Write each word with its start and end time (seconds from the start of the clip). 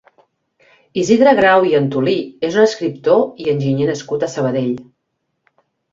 Isidre 1.01 1.33
Grau 1.39 1.67
i 1.71 1.75
Antolí 1.81 2.15
és 2.49 2.57
un 2.61 2.69
escriptor 2.71 3.21
i 3.45 3.51
enginyer 3.55 3.89
nascut 3.91 4.29
a 4.29 4.35
Sabadell. 4.37 4.73